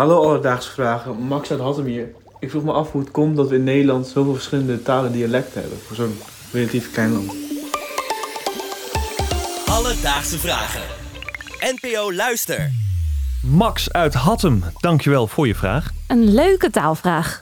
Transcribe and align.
Hallo 0.00 0.22
Alledaagse 0.22 0.70
Vragen, 0.70 1.16
Max 1.16 1.50
uit 1.50 1.60
Hattem 1.60 1.84
hier. 1.84 2.08
Ik 2.38 2.50
vroeg 2.50 2.64
me 2.64 2.72
af 2.72 2.92
hoe 2.92 3.00
het 3.00 3.10
komt 3.10 3.36
dat 3.36 3.48
we 3.48 3.54
in 3.54 3.64
Nederland 3.64 4.06
zoveel 4.06 4.32
verschillende 4.32 4.82
talen 4.82 5.06
en 5.06 5.12
dialecten 5.12 5.60
hebben 5.60 5.78
voor 5.78 5.96
zo'n 5.96 6.18
relatief 6.52 6.92
klein 6.92 7.12
land. 7.12 7.34
Alledaagse 9.66 10.38
Vragen. 10.38 10.82
NPO 11.60 12.12
Luister. 12.12 12.70
Max 13.42 13.92
uit 13.92 14.14
Hattem, 14.14 14.64
dankjewel 14.78 15.26
voor 15.26 15.46
je 15.46 15.54
vraag. 15.54 15.90
Een 16.08 16.34
leuke 16.34 16.70
taalvraag. 16.70 17.40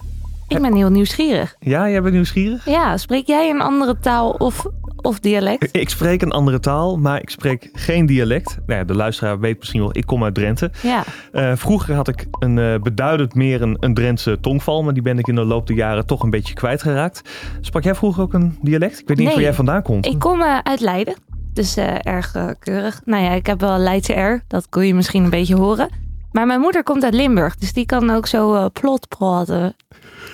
Ik 0.48 0.60
ben 0.60 0.74
heel 0.74 0.90
nieuwsgierig. 0.90 1.56
Ja, 1.60 1.88
jij 1.88 2.02
bent 2.02 2.14
nieuwsgierig? 2.14 2.64
Ja, 2.64 2.96
spreek 2.96 3.26
jij 3.26 3.50
een 3.50 3.60
andere 3.60 3.98
taal 4.00 4.30
of, 4.30 4.66
of 5.08 5.20
dialect? 5.20 5.68
Ik 5.82 5.88
spreek 5.88 6.22
een 6.22 6.30
andere 6.30 6.60
taal, 6.60 6.96
maar 6.96 7.20
ik 7.20 7.30
spreek 7.30 7.68
geen 7.72 8.06
dialect. 8.06 8.58
Nou 8.66 8.78
ja, 8.78 8.84
de 8.84 8.94
luisteraar 8.94 9.40
weet 9.40 9.58
misschien 9.58 9.80
wel, 9.80 9.96
ik 9.96 10.06
kom 10.06 10.24
uit 10.24 10.34
Drenthe. 10.34 10.70
Ja. 10.82 11.04
Uh, 11.32 11.52
vroeger 11.56 11.94
had 11.94 12.08
ik 12.08 12.26
een 12.38 12.56
uh, 12.56 12.74
beduidend 12.82 13.34
meer 13.34 13.62
een, 13.62 13.76
een 13.80 13.94
Drentse 13.94 14.38
tongval, 14.40 14.82
maar 14.82 14.94
die 14.94 15.02
ben 15.02 15.18
ik 15.18 15.26
in 15.26 15.34
de 15.34 15.44
loop 15.44 15.66
der 15.66 15.76
jaren 15.76 16.06
toch 16.06 16.22
een 16.22 16.30
beetje 16.30 16.54
kwijtgeraakt. 16.54 17.22
Sprak 17.60 17.82
jij 17.82 17.94
vroeger 17.94 18.22
ook 18.22 18.32
een 18.32 18.58
dialect? 18.62 19.00
Ik 19.00 19.08
weet 19.08 19.16
niet 19.16 19.26
nee, 19.26 19.34
waar 19.34 19.44
jij 19.44 19.54
vandaan 19.54 19.82
komt. 19.82 20.06
Ik 20.06 20.18
kom 20.18 20.40
uh, 20.40 20.58
uit 20.62 20.80
Leiden, 20.80 21.14
dus 21.52 21.76
erg 22.02 22.36
keurig. 22.58 23.00
Nou 23.04 23.22
ja, 23.22 23.30
ik 23.30 23.46
heb 23.46 23.60
wel 23.60 23.78
Leidse 23.78 24.12
R, 24.12 24.42
dat 24.46 24.68
kon 24.68 24.86
je 24.86 24.94
misschien 24.94 25.24
een 25.24 25.30
beetje 25.30 25.56
horen. 25.56 25.88
Maar 26.32 26.46
mijn 26.46 26.60
moeder 26.60 26.82
komt 26.82 27.04
uit 27.04 27.14
Limburg, 27.14 27.56
dus 27.56 27.72
die 27.72 27.86
kan 27.86 28.10
ook 28.10 28.26
zo 28.26 28.70
plot 28.72 29.08
praten. 29.08 29.76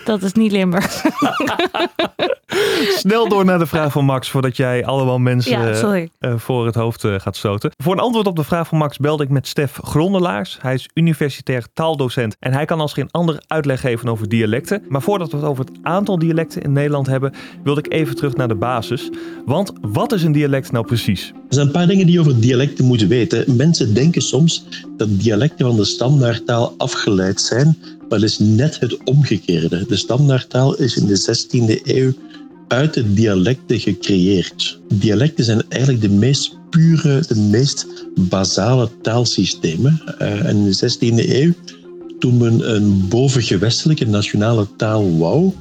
Dat 0.05 0.23
is 0.23 0.33
niet 0.33 0.53
Limburg. 0.53 1.03
Snel 3.05 3.29
door 3.29 3.45
naar 3.45 3.59
de 3.59 3.67
vraag 3.67 3.93
van 3.93 4.05
Max, 4.05 4.31
voordat 4.31 4.57
jij 4.57 4.85
allemaal 4.85 5.19
mensen 5.19 5.61
ja, 5.61 6.09
uh, 6.21 6.35
voor 6.37 6.67
het 6.67 6.75
hoofd 6.75 7.05
uh, 7.05 7.15
gaat 7.19 7.37
stoten. 7.37 7.71
Voor 7.77 7.93
een 7.93 7.99
antwoord 7.99 8.27
op 8.27 8.37
de 8.37 8.45
vraag 8.45 8.69
van 8.69 8.79
Max 8.79 8.99
belde 8.99 9.23
ik 9.23 9.29
met 9.29 9.47
Stef 9.47 9.79
Grondelaars. 9.83 10.59
Hij 10.61 10.75
is 10.75 10.89
universitair 10.95 11.67
taaldocent 11.73 12.37
en 12.39 12.53
hij 12.53 12.65
kan 12.65 12.81
als 12.81 12.93
geen 12.93 13.11
ander 13.11 13.43
uitleg 13.47 13.81
geven 13.81 14.09
over 14.09 14.29
dialecten. 14.29 14.83
Maar 14.89 15.03
voordat 15.03 15.31
we 15.31 15.37
het 15.37 15.47
over 15.47 15.65
het 15.65 15.75
aantal 15.83 16.19
dialecten 16.19 16.63
in 16.63 16.73
Nederland 16.73 17.07
hebben, 17.07 17.33
wilde 17.65 17.81
ik 17.81 17.93
even 17.93 18.17
terug 18.17 18.37
naar 18.37 18.49
de 18.49 18.55
basis. 18.55 19.11
Want 19.47 19.73
wat 19.81 20.13
is 20.13 20.23
een 20.23 20.33
dialect 20.33 20.73
nou 20.73 20.87
precies? 20.87 21.29
Er 21.29 21.55
zijn 21.55 21.67
een 21.67 21.73
paar 21.73 21.87
dingen 21.87 22.07
die 22.07 22.15
je 22.15 22.21
over 22.21 22.41
dialecten 22.41 22.85
moet 22.85 23.07
weten. 23.07 23.57
Mensen 23.57 23.95
denken 23.95 24.23
soms 24.23 24.67
dat 24.97 25.21
dialecten 25.21 25.67
van 25.67 25.77
de 25.77 25.85
standaardtaal 25.85 26.75
afgeleid 26.77 27.41
zijn, 27.41 27.77
maar 28.09 28.19
dat 28.19 28.29
is 28.29 28.39
net 28.39 28.81
het 28.81 29.05
omgekeerde. 29.05 29.87
De 29.87 29.97
standaardtaal 29.97 30.77
is 30.77 30.97
in 30.97 31.07
de 31.07 31.21
16e 31.21 31.83
eeuw 31.85 32.13
uit 32.69 32.95
de 32.95 33.13
dialecten 33.13 33.81
gecreëerd. 33.81 34.81
Dialecten 34.95 35.45
zijn 35.45 35.63
eigenlijk 35.69 36.03
de 36.03 36.11
meest 36.11 36.57
pure, 36.71 37.23
de 37.29 37.37
meest 37.37 37.87
basale 38.15 38.89
taalsystemen. 39.03 40.03
Uh, 40.23 40.49
in 40.49 40.65
de 40.65 40.95
16e 40.95 41.29
eeuw, 41.29 41.53
toen 42.19 42.37
men 42.37 42.75
een 42.75 43.09
bovengewestelijke 43.09 44.07
nationale 44.07 44.67
taal 44.77 45.19
wou, 45.19 45.53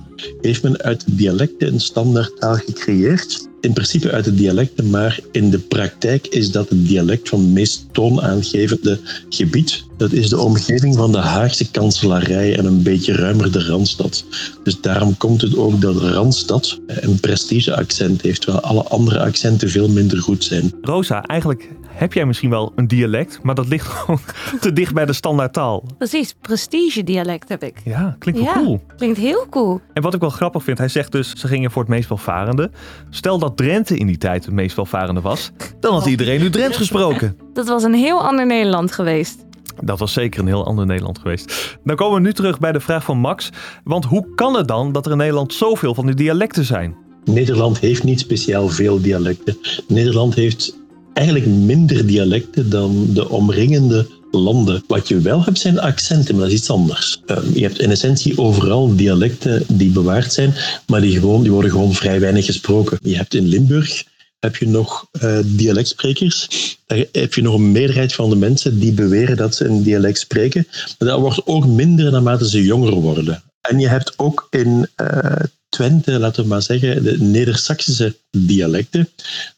heeft 0.41 0.63
men 0.63 0.81
uit 0.81 1.03
dialecten 1.17 1.73
een 1.73 1.79
standaardtaal 1.79 2.55
gecreëerd. 2.55 3.47
In 3.61 3.73
principe 3.73 4.11
uit 4.11 4.25
de 4.25 4.35
dialecten, 4.35 4.89
maar 4.89 5.19
in 5.31 5.49
de 5.49 5.59
praktijk 5.59 6.27
is 6.27 6.51
dat 6.51 6.69
het 6.69 6.87
dialect 6.87 7.29
van 7.29 7.39
het 7.39 7.49
meest 7.49 7.85
toonaangevende 7.91 8.99
gebied. 9.29 9.83
Dat 10.03 10.11
is 10.11 10.29
de 10.29 10.39
omgeving 10.39 10.95
van 10.95 11.11
de 11.11 11.17
Haagse 11.17 11.71
kanselarij 11.71 12.57
en 12.57 12.65
een 12.65 12.83
beetje 12.83 13.15
ruimer 13.15 13.51
de 13.51 13.65
Randstad. 13.65 14.25
Dus 14.63 14.81
daarom 14.81 15.17
komt 15.17 15.41
het 15.41 15.57
ook 15.57 15.81
dat 15.81 15.95
Randstad 15.95 16.79
een 16.87 17.19
prestige-accent 17.19 18.21
heeft, 18.21 18.41
terwijl 18.41 18.63
alle 18.63 18.83
andere 18.83 19.19
accenten 19.19 19.69
veel 19.69 19.89
minder 19.89 20.17
goed 20.17 20.43
zijn. 20.43 20.73
Rosa, 20.81 21.21
eigenlijk 21.21 21.69
heb 21.87 22.13
jij 22.13 22.25
misschien 22.25 22.49
wel 22.49 22.71
een 22.75 22.87
dialect, 22.87 23.39
maar 23.43 23.55
dat 23.55 23.67
ligt 23.67 23.87
gewoon 23.93 24.19
te 24.59 24.73
dicht 24.73 24.93
bij 24.93 25.05
de 25.05 25.13
standaardtaal. 25.13 25.83
Precies, 25.97 26.35
prestige-dialect 26.41 27.49
heb 27.49 27.63
ik. 27.63 27.81
Ja, 27.85 28.15
klinkt 28.19 28.41
wel 28.41 28.49
ja, 28.49 28.61
cool. 28.61 28.81
Klinkt 28.97 29.17
heel 29.17 29.45
cool. 29.49 29.81
En 29.93 30.01
wat 30.01 30.13
ik 30.13 30.19
wel 30.19 30.29
grappig 30.29 30.63
vind, 30.63 30.77
hij 30.77 30.87
zegt 30.87 31.11
dus, 31.11 31.29
ze 31.29 31.47
gingen 31.47 31.71
voor 31.71 31.81
het 31.81 31.91
meest 31.91 32.09
welvarende. 32.09 32.71
Stel 33.09 33.39
dat 33.39 33.57
Drenthe 33.57 33.97
in 33.97 34.07
die 34.07 34.17
tijd 34.17 34.45
het 34.45 34.53
meest 34.53 34.75
welvarende 34.75 35.21
was, 35.21 35.51
dan 35.79 35.93
had 35.93 36.05
iedereen 36.05 36.39
nu 36.39 36.49
Drents 36.49 36.77
gesproken. 36.77 37.37
Dat 37.53 37.67
was 37.67 37.83
een 37.83 37.93
heel 37.93 38.21
ander 38.21 38.45
Nederland 38.45 38.91
geweest. 38.91 39.45
Dat 39.85 39.99
was 39.99 40.13
zeker 40.13 40.39
een 40.39 40.47
heel 40.47 40.65
ander 40.65 40.85
Nederland 40.85 41.19
geweest. 41.19 41.77
Dan 41.83 41.95
komen 41.95 42.21
we 42.21 42.27
nu 42.27 42.33
terug 42.33 42.59
bij 42.59 42.71
de 42.71 42.79
vraag 42.79 43.03
van 43.03 43.17
Max. 43.17 43.49
Want 43.83 44.05
hoe 44.05 44.27
kan 44.35 44.55
het 44.55 44.67
dan 44.67 44.91
dat 44.91 45.05
er 45.05 45.11
in 45.11 45.17
Nederland 45.17 45.53
zoveel 45.53 45.93
van 45.93 46.05
die 46.05 46.15
dialecten 46.15 46.65
zijn? 46.65 46.95
Nederland 47.25 47.79
heeft 47.79 48.03
niet 48.03 48.19
speciaal 48.19 48.69
veel 48.69 49.01
dialecten. 49.01 49.57
Nederland 49.87 50.35
heeft 50.35 50.75
eigenlijk 51.13 51.47
minder 51.47 52.07
dialecten 52.07 52.69
dan 52.69 53.07
de 53.13 53.29
omringende 53.29 54.07
landen. 54.31 54.83
Wat 54.87 55.07
je 55.07 55.19
wel 55.19 55.43
hebt 55.43 55.59
zijn 55.59 55.79
accenten, 55.79 56.35
maar 56.35 56.43
dat 56.43 56.53
is 56.53 56.59
iets 56.59 56.69
anders. 56.69 57.21
Um, 57.25 57.43
je 57.53 57.61
hebt 57.61 57.79
in 57.79 57.91
essentie 57.91 58.37
overal 58.37 58.95
dialecten 58.95 59.63
die 59.67 59.91
bewaard 59.91 60.33
zijn, 60.33 60.53
maar 60.87 61.01
die, 61.01 61.19
gewoon, 61.19 61.41
die 61.41 61.51
worden 61.51 61.71
gewoon 61.71 61.93
vrij 61.93 62.19
weinig 62.19 62.45
gesproken. 62.45 62.97
Je 63.01 63.15
hebt 63.15 63.33
in 63.33 63.45
Limburg 63.45 64.03
heb 64.43 64.55
je 64.55 64.67
nog 64.67 65.07
uh, 65.11 65.39
dialectsprekers. 65.43 66.47
Daar 66.85 67.05
heb 67.11 67.33
je 67.33 67.41
nog 67.41 67.55
een 67.55 67.71
meerderheid 67.71 68.13
van 68.13 68.29
de 68.29 68.35
mensen 68.35 68.79
die 68.79 68.91
beweren 68.91 69.37
dat 69.37 69.55
ze 69.55 69.65
een 69.65 69.83
dialect 69.83 70.19
spreken. 70.19 70.67
Maar 70.99 71.09
dat 71.09 71.19
wordt 71.19 71.47
ook 71.47 71.65
minder 71.65 72.11
naarmate 72.11 72.49
ze 72.49 72.63
jonger 72.63 72.93
worden. 72.93 73.43
En 73.61 73.79
je 73.79 73.87
hebt 73.87 74.13
ook 74.19 74.47
in 74.49 74.87
uh, 75.01 75.35
Twente, 75.69 76.19
laten 76.19 76.43
we 76.43 76.49
maar 76.49 76.61
zeggen, 76.61 77.03
de 77.03 77.17
Neder-Saxische 77.19 78.15
dialecten. 78.31 79.09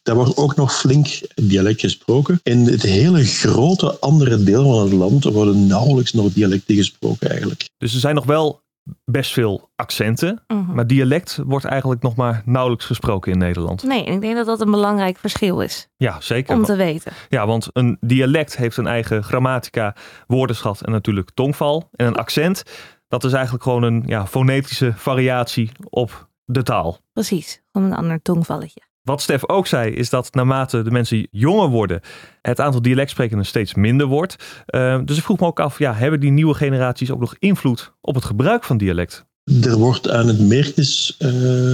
Daar 0.03 0.15
wordt 0.15 0.37
ook 0.37 0.55
nog 0.55 0.79
flink 0.79 1.19
dialect 1.35 1.79
gesproken. 1.79 2.39
In 2.43 2.65
het 2.65 2.81
hele 2.81 3.25
grote 3.25 3.99
andere 3.99 4.43
deel 4.43 4.63
van 4.63 4.83
het 4.83 4.93
land 4.93 5.23
worden 5.23 5.67
nauwelijks 5.67 6.13
nog 6.13 6.33
dialecten 6.33 6.75
gesproken 6.75 7.29
eigenlijk. 7.29 7.69
Dus 7.77 7.93
er 7.93 7.99
zijn 7.99 8.15
nog 8.15 8.25
wel 8.25 8.63
best 9.05 9.33
veel 9.33 9.69
accenten, 9.75 10.43
uh 10.47 10.57
-huh. 10.57 10.75
maar 10.75 10.87
dialect 10.87 11.39
wordt 11.45 11.65
eigenlijk 11.65 12.01
nog 12.01 12.15
maar 12.15 12.41
nauwelijks 12.45 12.85
gesproken 12.85 13.31
in 13.31 13.37
Nederland. 13.37 13.83
Nee, 13.83 14.05
en 14.05 14.13
ik 14.13 14.21
denk 14.21 14.35
dat 14.35 14.45
dat 14.45 14.61
een 14.61 14.71
belangrijk 14.71 15.17
verschil 15.17 15.61
is. 15.61 15.87
Ja, 15.97 16.21
zeker. 16.21 16.55
Om 16.55 16.63
te 16.63 16.75
weten. 16.75 17.11
Ja, 17.29 17.47
want 17.47 17.69
een 17.73 17.97
dialect 18.01 18.57
heeft 18.57 18.77
een 18.77 18.87
eigen 18.87 19.23
grammatica, 19.23 19.95
woordenschat 20.27 20.81
en 20.81 20.91
natuurlijk 20.91 21.31
tongval. 21.33 21.89
En 21.91 22.05
een 22.05 22.15
accent, 22.15 22.63
dat 23.07 23.23
is 23.23 23.33
eigenlijk 23.33 23.63
gewoon 23.63 23.83
een 23.83 24.03
ja, 24.05 24.27
fonetische 24.27 24.93
variatie 24.95 25.71
op 25.89 26.29
de 26.45 26.63
taal. 26.63 26.99
Precies, 27.13 27.61
gewoon 27.71 27.91
een 27.91 27.97
ander 27.97 28.21
tongvalletje. 28.21 28.81
Wat 29.05 29.21
Stef 29.21 29.49
ook 29.49 29.67
zei, 29.67 29.91
is 29.91 30.09
dat 30.09 30.33
naarmate 30.33 30.81
de 30.81 30.91
mensen 30.91 31.27
jonger 31.31 31.69
worden, 31.69 32.01
het 32.41 32.59
aantal 32.59 32.81
dialectsprekenden 32.81 33.45
steeds 33.45 33.73
minder 33.73 34.07
wordt. 34.07 34.35
Uh, 34.67 34.99
dus 35.05 35.17
ik 35.17 35.23
vroeg 35.23 35.39
me 35.39 35.45
ook 35.45 35.59
af, 35.59 35.79
ja, 35.79 35.93
hebben 35.93 36.19
die 36.19 36.31
nieuwe 36.31 36.53
generaties 36.53 37.11
ook 37.11 37.19
nog 37.19 37.35
invloed 37.39 37.93
op 38.01 38.15
het 38.15 38.25
gebruik 38.25 38.63
van 38.63 38.77
dialect? 38.77 39.25
Er 39.61 39.77
wordt 39.77 40.09
aan 40.09 40.27
het 40.27 40.39
Meertjes 40.39 41.17
uh, 41.19 41.29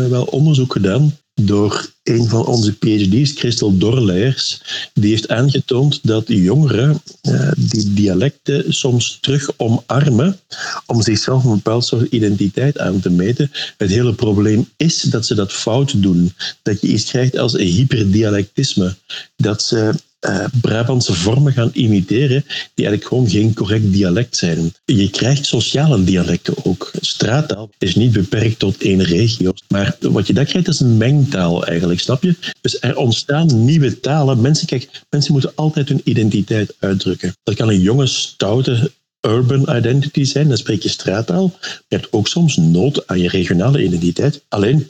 wel 0.09 0.23
onderzoek 0.23 0.71
gedaan 0.71 1.11
door 1.45 1.89
een 2.03 2.27
van 2.27 2.45
onze 2.45 2.73
PhD's, 2.73 3.31
Christel 3.31 3.77
Dorleers. 3.77 4.61
Die 4.93 5.09
heeft 5.09 5.27
aangetoond 5.27 5.99
dat 6.03 6.23
jongeren 6.27 7.01
uh, 7.21 7.51
die 7.57 7.93
dialecten 7.93 8.73
soms 8.73 9.17
terug 9.21 9.49
omarmen 9.57 10.39
om 10.85 11.01
zichzelf 11.01 11.43
een 11.43 11.51
bepaald 11.51 11.85
soort 11.85 12.11
identiteit 12.11 12.79
aan 12.79 12.99
te 12.99 13.09
meten. 13.09 13.51
Het 13.77 13.89
hele 13.89 14.13
probleem 14.13 14.69
is 14.77 15.01
dat 15.01 15.25
ze 15.25 15.35
dat 15.35 15.53
fout 15.53 16.01
doen. 16.01 16.33
Dat 16.61 16.81
je 16.81 16.87
iets 16.87 17.05
krijgt 17.05 17.37
als 17.37 17.53
hyperdialectisme. 17.53 18.95
Dat 19.35 19.63
ze 19.63 19.93
uh, 20.29 20.45
Brabantse 20.61 21.13
vormen 21.13 21.53
gaan 21.53 21.69
imiteren 21.73 22.43
die 22.73 22.85
eigenlijk 22.85 23.07
gewoon 23.07 23.29
geen 23.29 23.53
correct 23.53 23.91
dialect 23.91 24.37
zijn. 24.37 24.73
Je 24.85 25.09
krijgt 25.09 25.45
sociale 25.45 26.03
dialecten 26.03 26.65
ook. 26.65 26.91
Straattaal 26.99 27.69
is 27.77 27.95
niet 27.95 28.11
beperkt 28.11 28.59
tot 28.59 28.81
één 28.81 29.03
regio. 29.03 29.51
Maar 29.67 29.95
wat 29.99 30.27
je 30.27 30.33
dan 30.33 30.45
krijgt 30.45 30.67
is 30.67 30.79
een 30.79 30.97
mengtaal 30.97 31.65
eigenlijk, 31.65 31.99
snap 31.99 32.23
je? 32.23 32.35
Dus 32.61 32.81
er 32.81 32.97
ontstaan 32.97 33.65
nieuwe 33.65 33.99
talen. 33.99 34.41
Mensen, 34.41 34.67
kijk, 34.67 35.01
mensen 35.09 35.31
moeten 35.31 35.51
altijd 35.55 35.89
hun 35.89 36.01
identiteit 36.03 36.75
uitdrukken. 36.79 37.35
Dat 37.43 37.55
kan 37.55 37.69
een 37.69 37.81
jonge, 37.81 38.05
stoute 38.07 38.91
urban 39.21 39.75
identity 39.77 40.23
zijn, 40.23 40.47
dan 40.47 40.57
spreek 40.57 40.83
je 40.83 40.89
straattaal. 40.89 41.57
Je 41.61 41.95
hebt 41.95 42.13
ook 42.13 42.27
soms 42.27 42.57
nood 42.57 43.07
aan 43.07 43.19
je 43.19 43.29
regionale 43.29 43.83
identiteit. 43.83 44.45
Alleen 44.47 44.89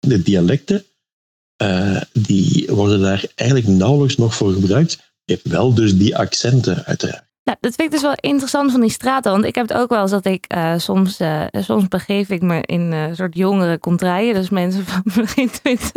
de 0.00 0.22
dialecten 0.22 0.84
uh, 1.64 2.00
die 2.12 2.66
worden 2.68 3.00
daar 3.00 3.24
eigenlijk 3.34 3.68
nauwelijks 3.68 4.16
nog 4.16 4.34
voor 4.34 4.52
gebruikt. 4.52 5.12
Je 5.24 5.32
hebt 5.32 5.48
wel 5.48 5.74
dus 5.74 5.96
die 5.96 6.16
accenten 6.16 6.84
uiteraard. 6.84 7.24
Nou, 7.44 7.56
dat 7.60 7.74
vind 7.74 7.88
ik 7.88 7.90
dus 7.90 8.02
wel 8.02 8.16
interessant 8.20 8.70
van 8.70 8.80
die 8.80 8.90
straten. 8.90 9.32
Want 9.32 9.44
ik 9.44 9.54
heb 9.54 9.68
het 9.68 9.76
ook 9.76 9.90
wel 9.90 10.02
eens 10.02 10.10
dat 10.10 10.24
ik 10.24 10.54
uh, 10.54 10.78
soms, 10.78 11.20
uh, 11.20 11.44
soms 11.52 11.88
begeef 11.88 12.28
ik 12.28 12.42
me 12.42 12.60
in 12.60 12.80
een 12.80 13.16
soort 13.16 13.36
jongere 13.36 13.78
contraien. 13.78 14.34
Dus 14.34 14.50
mensen 14.50 14.84
van 14.90 15.02
begin 15.14 15.50
20. 15.50 15.90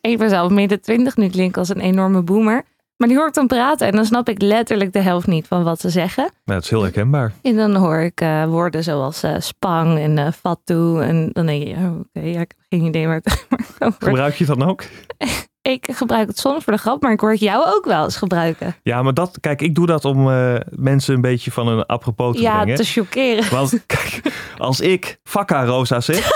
Ik 0.00 0.18
ben 0.18 0.28
zelf 0.28 0.50
midden 0.50 0.80
20, 0.80 1.16
nu 1.16 1.28
klink 1.28 1.56
als 1.56 1.68
een 1.68 1.80
enorme 1.80 2.22
boomer. 2.22 2.64
Maar 3.00 3.08
die 3.08 3.18
hoor 3.18 3.28
ik 3.28 3.34
dan 3.34 3.46
praten 3.46 3.86
en 3.86 3.92
dan 3.92 4.04
snap 4.04 4.28
ik 4.28 4.42
letterlijk 4.42 4.92
de 4.92 5.00
helft 5.00 5.26
niet 5.26 5.46
van 5.46 5.62
wat 5.62 5.80
ze 5.80 5.90
zeggen. 5.90 6.30
Ja, 6.44 6.54
dat 6.54 6.62
is 6.62 6.70
heel 6.70 6.82
herkenbaar. 6.82 7.32
En 7.42 7.56
dan 7.56 7.74
hoor 7.74 7.98
ik 7.98 8.20
uh, 8.20 8.44
woorden 8.44 8.82
zoals 8.82 9.24
uh, 9.24 9.34
spang 9.38 9.98
en 9.98 10.16
uh, 10.16 10.26
fatu. 10.40 11.00
En 11.00 11.30
dan 11.32 11.46
denk 11.46 11.62
je, 11.66 11.74
oh, 11.74 11.84
oké, 11.84 12.02
okay, 12.14 12.32
ja, 12.32 12.40
ik 12.40 12.52
heb 12.56 12.66
geen 12.68 12.84
idee 12.84 13.06
waar 13.06 13.20
het 13.22 13.46
over 13.78 14.02
Gebruik 14.02 14.34
je 14.34 14.46
dat 14.46 14.58
dan 14.58 14.68
ook? 14.68 14.82
ik 15.62 15.88
gebruik 15.92 16.28
het 16.28 16.38
soms 16.38 16.64
voor 16.64 16.72
de 16.72 16.78
grap, 16.78 17.02
maar 17.02 17.12
ik 17.12 17.20
hoor 17.20 17.30
het 17.30 17.40
jou 17.40 17.64
ook 17.66 17.84
wel 17.84 18.04
eens 18.04 18.16
gebruiken. 18.16 18.76
Ja, 18.82 19.02
maar 19.02 19.14
dat, 19.14 19.38
kijk, 19.40 19.62
ik 19.62 19.74
doe 19.74 19.86
dat 19.86 20.04
om 20.04 20.30
eh, 20.30 20.54
mensen 20.70 21.14
een 21.14 21.20
beetje 21.20 21.50
van 21.50 21.68
een 21.68 21.86
apropos 21.86 22.36
te 22.36 22.42
ja, 22.42 22.56
brengen. 22.56 22.76
te 22.76 22.84
chockeren. 22.84 23.50
Want 23.50 23.80
kijk, 23.86 24.20
als 24.58 24.80
ik 24.80 25.18
Vakka 25.22 25.64
Rosa 25.64 26.00
zeg, 26.00 26.30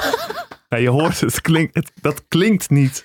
ja, 0.68 0.76
je 0.76 0.88
hoort 0.88 1.20
het, 1.20 1.40
klinkt, 1.40 1.74
het, 1.74 1.92
dat 2.00 2.24
klinkt 2.28 2.70
niet. 2.70 3.04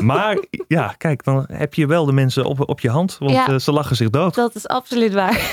Maar 0.00 0.38
ja, 0.68 0.94
kijk, 0.98 1.24
dan 1.24 1.44
heb 1.52 1.74
je 1.74 1.86
wel 1.86 2.04
de 2.04 2.12
mensen 2.12 2.44
op, 2.44 2.68
op 2.68 2.80
je 2.80 2.90
hand, 2.90 3.16
want 3.18 3.30
Ja. 3.32 3.46
eh, 3.48 3.58
ze 3.58 3.72
lachen 3.72 3.96
zich 3.96 4.10
dood. 4.10 4.34
Dat 4.34 4.54
is 4.54 4.68
absoluut 4.68 5.12
waar. 5.12 5.52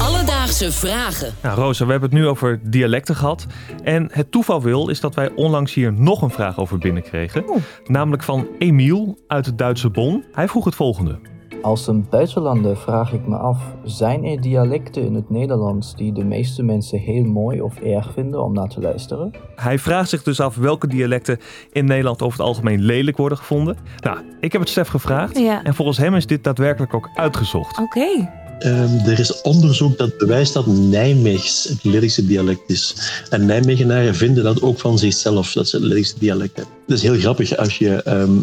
Alledaagse 0.00 0.72
vragen. 0.72 1.34
Nou, 1.42 1.58
Rosa, 1.60 1.84
we 1.84 1.90
hebben 1.90 2.10
het 2.10 2.18
nu 2.18 2.26
over 2.26 2.60
dialecten 2.70 3.16
gehad. 3.16 3.46
En 3.84 4.08
het 4.12 4.30
toeval 4.30 4.62
wil 4.62 4.88
is 4.88 5.00
dat 5.00 5.14
wij 5.14 5.30
onlangs 5.34 5.74
hier 5.74 5.92
nog 5.92 6.22
een 6.22 6.30
vraag 6.30 6.58
over 6.58 6.78
binnenkregen. 6.78 7.44
Namelijk 7.86 8.22
van 8.22 8.46
Emiel 8.58 9.18
uit 9.26 9.46
het 9.46 9.58
Duitse 9.58 9.90
Bonn. 9.90 10.24
Hij 10.32 10.48
vroeg 10.48 10.64
het 10.64 10.74
volgende. 10.74 11.18
Als 11.62 11.86
een 11.86 12.06
buitenlander 12.10 12.76
vraag 12.76 13.12
ik 13.12 13.26
me 13.26 13.36
af: 13.36 13.58
zijn 13.84 14.24
er 14.24 14.40
dialecten 14.40 15.02
in 15.02 15.14
het 15.14 15.30
Nederlands 15.30 15.96
die 15.96 16.12
de 16.12 16.24
meeste 16.24 16.62
mensen 16.62 16.98
heel 16.98 17.24
mooi 17.24 17.60
of 17.60 17.80
erg 17.80 18.12
vinden 18.12 18.42
om 18.44 18.52
naar 18.52 18.68
te 18.68 18.80
luisteren? 18.80 19.30
Hij 19.56 19.78
vraagt 19.78 20.08
zich 20.08 20.22
dus 20.22 20.40
af 20.40 20.56
welke 20.56 20.86
dialecten 20.86 21.38
in 21.72 21.84
Nederland 21.84 22.22
over 22.22 22.38
het 22.38 22.46
algemeen 22.46 22.80
lelijk 22.80 23.16
worden 23.16 23.38
gevonden. 23.38 23.76
Nou, 24.00 24.18
ik 24.40 24.52
heb 24.52 24.60
het 24.60 24.70
Stef 24.70 24.88
gevraagd. 24.88 25.38
Ja. 25.38 25.64
En 25.64 25.74
volgens 25.74 25.98
hem 25.98 26.14
is 26.14 26.26
dit 26.26 26.44
daadwerkelijk 26.44 26.94
ook 26.94 27.10
uitgezocht. 27.14 27.78
Oké. 27.78 28.30
Ehm, 28.58 29.08
er 29.08 29.18
is 29.18 29.40
onderzoek 29.40 29.98
dat 29.98 30.18
bewijst 30.18 30.52
dat 30.52 30.66
Nijmeegs 30.66 31.68
het 31.68 31.84
lelijkste 31.84 32.26
dialect 32.26 32.70
is. 32.70 32.96
En 33.30 33.46
Nijmegenaren 33.46 34.14
vinden 34.14 34.44
dat 34.44 34.62
ook 34.62 34.78
van 34.78 34.98
zichzelf, 34.98 35.52
dat 35.52 35.68
ze 35.68 35.76
het 35.76 35.84
lelijkste 35.84 36.18
dialect 36.18 36.56
hebben. 36.56 36.74
Dat 36.86 36.96
is 36.96 37.02
heel 37.02 37.18
grappig 37.18 37.56
als 37.56 37.78
je 37.78 38.02
ehm, 38.02 38.40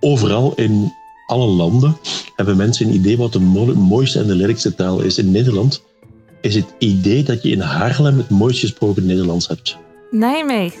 overal 0.00 0.52
in 0.54 0.92
alle 1.26 1.46
landen 1.46 1.96
hebben 2.36 2.56
mensen 2.56 2.86
een 2.86 2.94
idee 2.94 3.16
wat 3.16 3.32
de 3.32 3.40
mo- 3.40 3.74
mooiste 3.74 4.18
en 4.18 4.26
de 4.26 4.34
lelijkste 4.34 4.74
taal 4.74 5.00
is. 5.00 5.18
In 5.18 5.30
Nederland 5.30 5.84
is 6.40 6.54
het 6.54 6.74
idee 6.78 7.22
dat 7.22 7.42
je 7.42 7.50
in 7.50 7.60
Haarlem 7.60 8.16
het 8.16 8.30
mooist 8.30 8.60
gesproken 8.60 9.06
Nederlands 9.06 9.48
hebt. 9.48 9.76
Nijmegen. 10.10 10.80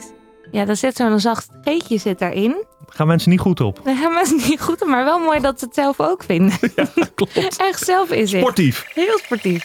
Ja, 0.52 0.64
daar 0.64 0.76
zit 0.76 0.96
zo'n 0.96 1.20
zacht 1.20 1.48
geetje 1.64 1.98
zit 1.98 2.18
daarin. 2.18 2.64
Gaan 2.88 3.06
mensen 3.06 3.30
niet 3.30 3.40
goed 3.40 3.60
op? 3.60 3.80
Daar 3.84 3.96
gaan 3.96 4.12
mensen 4.14 4.36
niet 4.48 4.60
goed, 4.60 4.82
op, 4.82 4.88
maar 4.88 5.04
wel 5.04 5.18
mooi 5.18 5.40
dat 5.40 5.58
ze 5.58 5.64
het 5.64 5.74
zelf 5.74 6.00
ook 6.00 6.22
vinden. 6.24 6.58
Klopt. 7.14 7.56
Echt 7.56 7.84
zelf 7.84 8.10
is 8.10 8.32
het. 8.32 8.40
Sportief. 8.40 8.84
Heel 8.94 9.18
sportief. 9.24 9.64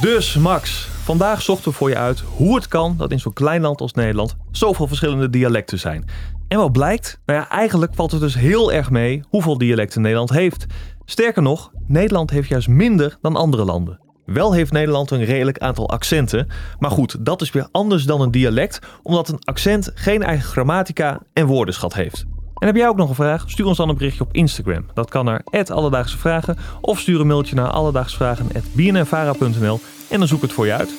Dus 0.00 0.34
Max, 0.36 0.88
vandaag 1.04 1.42
zochten 1.42 1.70
we 1.70 1.76
voor 1.76 1.88
je 1.88 1.96
uit 1.96 2.22
hoe 2.36 2.54
het 2.54 2.68
kan 2.68 2.94
dat 2.98 3.10
in 3.10 3.20
zo'n 3.20 3.32
klein 3.32 3.60
land 3.60 3.80
als 3.80 3.92
Nederland 3.92 4.36
zoveel 4.50 4.86
verschillende 4.86 5.30
dialecten 5.30 5.78
zijn. 5.78 6.04
En 6.52 6.58
wat 6.58 6.72
blijkt? 6.72 7.20
Nou 7.26 7.38
ja, 7.38 7.48
eigenlijk 7.48 7.94
valt 7.94 8.10
het 8.10 8.20
dus 8.20 8.34
heel 8.34 8.72
erg 8.72 8.90
mee 8.90 9.22
hoeveel 9.28 9.58
dialecten 9.58 10.00
Nederland 10.00 10.30
heeft. 10.30 10.66
Sterker 11.04 11.42
nog, 11.42 11.72
Nederland 11.86 12.30
heeft 12.30 12.48
juist 12.48 12.68
minder 12.68 13.16
dan 13.20 13.36
andere 13.36 13.64
landen. 13.64 14.00
Wel 14.24 14.52
heeft 14.52 14.72
Nederland 14.72 15.10
een 15.10 15.24
redelijk 15.24 15.58
aantal 15.58 15.90
accenten. 15.90 16.48
Maar 16.78 16.90
goed, 16.90 17.24
dat 17.24 17.42
is 17.42 17.50
weer 17.50 17.68
anders 17.70 18.04
dan 18.04 18.20
een 18.20 18.30
dialect, 18.30 18.78
omdat 19.02 19.28
een 19.28 19.44
accent 19.44 19.90
geen 19.94 20.22
eigen 20.22 20.50
grammatica 20.50 21.20
en 21.32 21.46
woordenschat 21.46 21.94
heeft. 21.94 22.24
En 22.54 22.66
heb 22.66 22.76
jij 22.76 22.88
ook 22.88 22.96
nog 22.96 23.08
een 23.08 23.14
vraag? 23.14 23.50
Stuur 23.50 23.66
ons 23.66 23.76
dan 23.76 23.88
een 23.88 23.96
berichtje 23.96 24.24
op 24.24 24.32
Instagram. 24.32 24.86
Dat 24.94 25.10
kan 25.10 25.24
naar 25.24 25.44
Alledaagse 25.66 26.18
Vragen 26.18 26.56
of 26.80 26.98
stuur 26.98 27.20
een 27.20 27.26
mailtje 27.26 27.54
naar 27.54 27.70
alledaagsvragen.bnnvara.nl 27.70 29.80
en 30.08 30.18
dan 30.18 30.28
zoek 30.28 30.38
ik 30.38 30.44
het 30.44 30.52
voor 30.52 30.66
je 30.66 30.72
uit. 30.72 30.90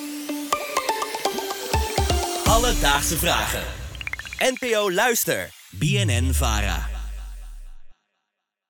Alledaagse 2.46 3.18
vragen. 3.18 3.83
NPO 4.42 4.90
Luister. 4.90 5.52
BNN 5.78 6.32
Vara. 6.34 6.93